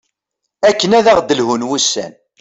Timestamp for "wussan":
1.69-2.13